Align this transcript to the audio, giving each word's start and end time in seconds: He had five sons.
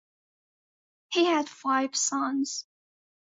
He 1.13 1.25
had 1.25 1.47
five 1.47 1.95
sons. 1.95 2.65